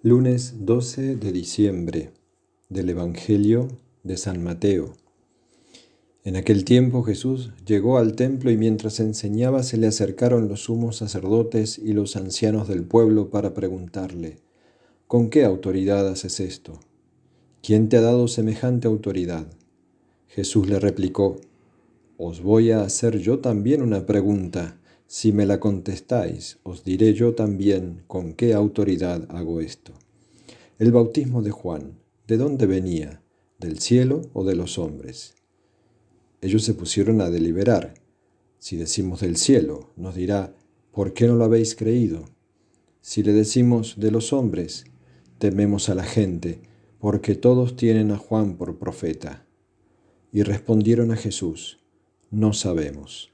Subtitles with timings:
[0.00, 2.12] Lunes 12 de diciembre
[2.68, 3.66] del Evangelio
[4.04, 4.92] de San Mateo.
[6.22, 10.98] En aquel tiempo Jesús llegó al templo y mientras enseñaba se le acercaron los sumos
[10.98, 14.38] sacerdotes y los ancianos del pueblo para preguntarle,
[15.08, 16.78] ¿con qué autoridad haces esto?
[17.60, 19.48] ¿Quién te ha dado semejante autoridad?
[20.28, 21.40] Jesús le replicó,
[22.18, 24.78] Os voy a hacer yo también una pregunta.
[25.10, 29.94] Si me la contestáis, os diré yo también con qué autoridad hago esto.
[30.78, 33.22] El bautismo de Juan, ¿de dónde venía?
[33.58, 35.34] ¿Del cielo o de los hombres?
[36.42, 37.94] Ellos se pusieron a deliberar.
[38.58, 40.54] Si decimos del cielo, nos dirá,
[40.92, 42.26] ¿por qué no lo habéis creído?
[43.00, 44.84] Si le decimos de los hombres,
[45.38, 46.60] tememos a la gente,
[46.98, 49.46] porque todos tienen a Juan por profeta.
[50.32, 51.78] Y respondieron a Jesús,
[52.30, 53.32] no sabemos.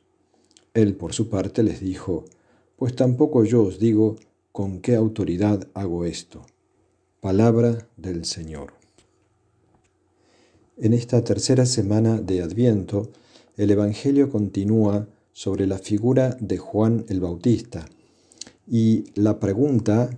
[0.74, 2.24] Él por su parte les dijo,
[2.76, 4.16] Pues tampoco yo os digo
[4.50, 6.44] con qué autoridad hago esto.
[7.20, 8.74] Palabra del Señor.
[10.76, 13.08] En esta tercera semana de Adviento,
[13.56, 17.86] el Evangelio continúa sobre la figura de Juan el Bautista
[18.68, 20.10] y la pregunta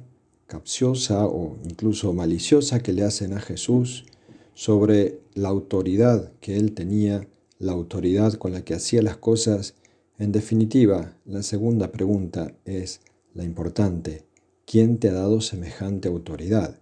[0.47, 4.07] capciosa o incluso maliciosa que le hacen a Jesús
[4.55, 9.75] sobre la autoridad que él tenía, la autoridad con la que hacía las cosas
[10.19, 13.00] en definitiva, la segunda pregunta es
[13.34, 14.25] la importante.
[14.64, 16.78] ¿Quién te ha dado semejante autoridad?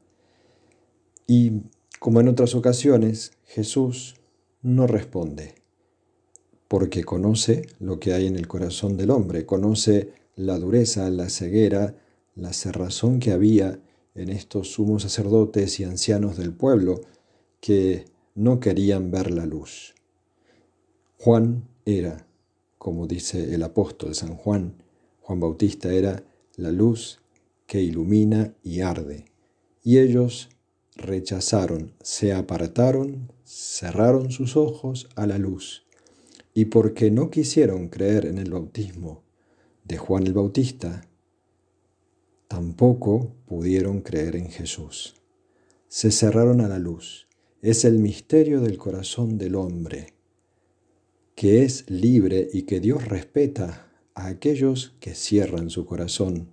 [1.26, 1.62] Y
[1.98, 4.14] como en otras ocasiones, Jesús
[4.62, 5.54] no responde,
[6.68, 11.96] porque conoce lo que hay en el corazón del hombre, conoce la dureza, la ceguera,
[12.36, 13.80] la cerrazón que había
[14.14, 17.00] en estos sumos sacerdotes y ancianos del pueblo
[17.60, 18.04] que
[18.34, 19.94] no querían ver la luz.
[21.18, 22.26] Juan era
[22.84, 24.74] como dice el apóstol San Juan,
[25.22, 26.22] Juan Bautista era
[26.56, 27.22] la luz
[27.66, 29.24] que ilumina y arde.
[29.82, 30.50] Y ellos
[30.94, 35.86] rechazaron, se apartaron, cerraron sus ojos a la luz.
[36.52, 39.22] Y porque no quisieron creer en el bautismo
[39.84, 41.08] de Juan el Bautista,
[42.48, 45.14] tampoco pudieron creer en Jesús.
[45.88, 47.28] Se cerraron a la luz.
[47.62, 50.13] Es el misterio del corazón del hombre
[51.34, 56.48] que es libre y que Dios respeta a aquellos que cierran su corazón,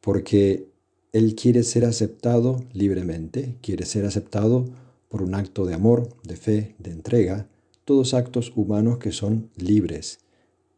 [0.00, 0.68] porque
[1.12, 4.64] Él quiere ser aceptado libremente, quiere ser aceptado
[5.08, 7.48] por un acto de amor, de fe, de entrega,
[7.84, 10.18] todos actos humanos que son libres.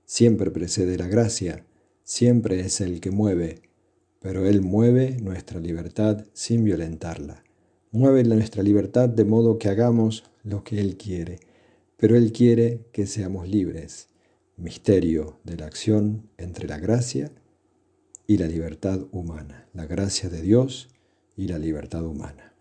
[0.04, 1.64] Siempre precede la gracia,
[2.04, 3.62] siempre es el que mueve,
[4.20, 7.42] pero Él mueve nuestra libertad sin violentarla.
[7.90, 11.47] Mueve nuestra libertad de modo que hagamos lo que Él quiere
[11.98, 14.08] pero Él quiere que seamos libres.
[14.56, 17.30] Misterio de la acción entre la gracia
[18.26, 20.88] y la libertad humana, la gracia de Dios
[21.36, 22.54] y la libertad humana.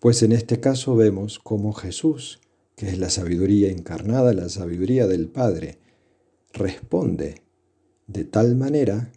[0.00, 2.40] Pues en este caso vemos cómo Jesús,
[2.74, 5.78] que es la sabiduría encarnada, la sabiduría del Padre,
[6.52, 7.42] responde
[8.06, 9.12] de tal manera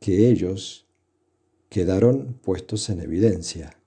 [0.00, 0.86] que ellos
[1.68, 3.78] quedaron puestos en evidencia.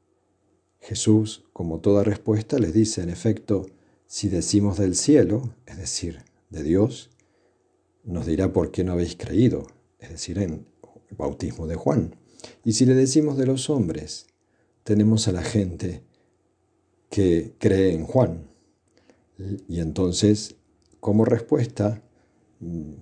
[0.80, 3.66] Jesús, como toda respuesta, les dice, en efecto,
[4.08, 7.10] si decimos del cielo, es decir, de Dios,
[8.04, 9.66] nos dirá por qué no habéis creído,
[10.00, 10.66] es decir, en
[11.10, 12.16] el bautismo de Juan.
[12.64, 14.28] Y si le decimos de los hombres,
[14.84, 16.04] tenemos a la gente
[17.10, 18.48] que cree en Juan.
[19.68, 20.56] Y entonces,
[21.00, 22.02] como respuesta
[22.60, 22.94] mm,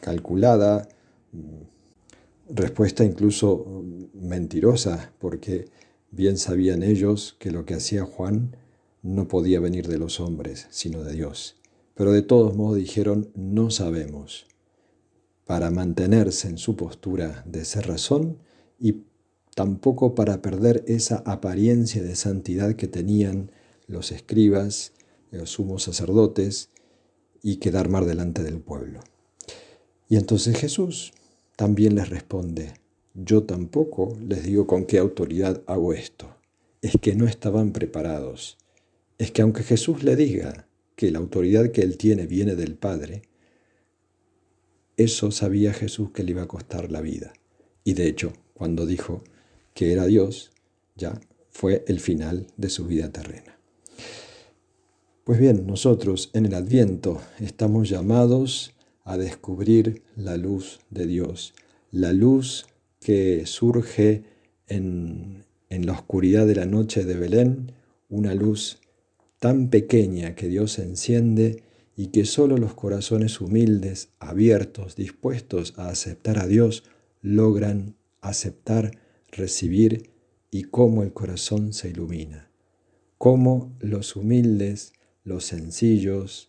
[0.00, 0.88] calculada,
[1.32, 3.84] mm, respuesta incluso
[4.14, 5.66] mentirosa, porque
[6.10, 8.56] bien sabían ellos que lo que hacía Juan
[9.02, 11.56] no podía venir de los hombres, sino de Dios.
[11.94, 14.46] Pero de todos modos dijeron, no sabemos,
[15.46, 18.38] para mantenerse en su postura de ser razón
[18.78, 19.02] y
[19.54, 23.50] tampoco para perder esa apariencia de santidad que tenían
[23.86, 24.92] los escribas,
[25.30, 26.68] los sumos sacerdotes,
[27.42, 29.00] y quedar más delante del pueblo.
[30.08, 31.12] Y entonces Jesús
[31.56, 32.74] también les responde,
[33.14, 36.34] yo tampoco les digo con qué autoridad hago esto.
[36.82, 38.58] Es que no estaban preparados
[39.20, 43.20] es que aunque Jesús le diga que la autoridad que él tiene viene del Padre,
[44.96, 47.34] eso sabía Jesús que le iba a costar la vida.
[47.84, 49.22] Y de hecho, cuando dijo
[49.74, 50.52] que era Dios,
[50.96, 51.20] ya
[51.50, 53.58] fue el final de su vida terrena.
[55.24, 58.72] Pues bien, nosotros en el Adviento estamos llamados
[59.04, 61.52] a descubrir la luz de Dios,
[61.90, 62.64] la luz
[63.00, 64.24] que surge
[64.66, 67.72] en, en la oscuridad de la noche de Belén,
[68.08, 68.79] una luz
[69.40, 71.64] tan pequeña que Dios enciende
[71.96, 76.84] y que solo los corazones humildes, abiertos, dispuestos a aceptar a Dios,
[77.22, 78.98] logran aceptar,
[79.32, 80.10] recibir
[80.50, 82.50] y cómo el corazón se ilumina,
[83.18, 84.92] cómo los humildes,
[85.24, 86.48] los sencillos,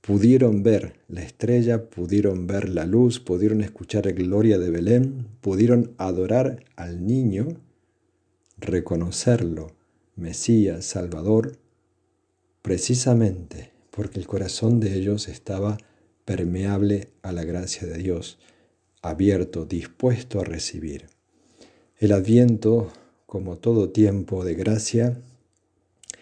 [0.00, 5.94] pudieron ver la estrella, pudieron ver la luz, pudieron escuchar la gloria de Belén, pudieron
[5.98, 7.60] adorar al niño,
[8.58, 9.76] reconocerlo,
[10.16, 11.61] Mesías, Salvador,
[12.62, 15.78] precisamente porque el corazón de ellos estaba
[16.24, 18.38] permeable a la gracia de Dios,
[19.02, 21.06] abierto, dispuesto a recibir.
[21.98, 22.90] El adviento,
[23.26, 25.20] como todo tiempo de gracia,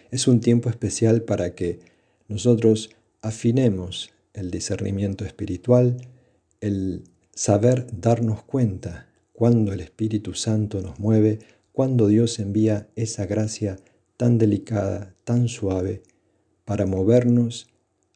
[0.09, 1.79] es un tiempo especial para que
[2.27, 2.89] nosotros
[3.21, 5.97] afinemos el discernimiento espiritual,
[6.59, 7.03] el
[7.33, 11.39] saber darnos cuenta cuando el Espíritu Santo nos mueve,
[11.71, 13.77] cuando Dios envía esa gracia
[14.17, 16.03] tan delicada, tan suave,
[16.65, 17.67] para movernos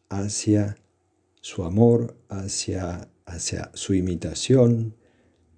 [0.10, 0.78] hacia
[1.42, 4.96] su amor, hacia, hacia su imitación,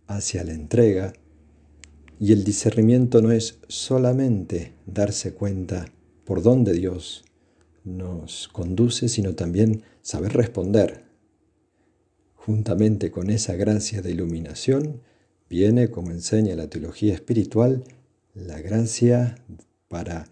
[0.08, 1.14] hacia la entrega.
[2.20, 5.86] Y el discernimiento no es solamente darse cuenta
[6.26, 7.24] por dónde Dios
[7.84, 11.06] nos conduce, sino también saber responder.
[12.36, 15.02] Juntamente con esa gracia de iluminación,
[15.50, 17.84] viene, como enseña la teología espiritual,
[18.34, 19.36] la gracia
[19.88, 20.28] para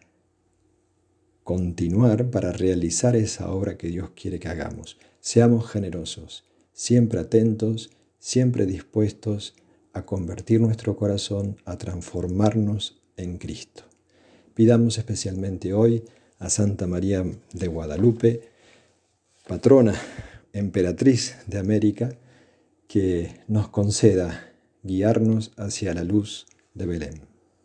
[1.45, 4.97] continuar, para realizar esa obra que Dios quiere que hagamos.
[5.19, 6.43] Seamos generosos,
[6.73, 9.53] siempre atentos, siempre dispuestos
[9.93, 13.83] a convertir nuestro corazón, a transformarnos en Cristo.
[14.55, 16.03] Pidamos especialmente hoy
[16.39, 18.49] a Santa María de Guadalupe,
[19.47, 19.93] patrona,
[20.51, 22.17] emperatriz de América,
[22.87, 24.51] que nos conceda
[24.81, 27.34] guiarnos hacia la luz de Belén.